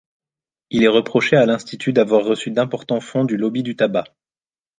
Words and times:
Il 0.71 0.83
est 0.83 0.87
reproché 0.87 1.35
à 1.35 1.45
l'institut 1.45 1.93
d'avoir 1.93 2.25
reçu 2.25 2.49
d'importants 2.49 3.01
fonds 3.01 3.23
du 3.23 3.37
lobby 3.37 3.61
du 3.61 3.75
tabac. 3.75 4.05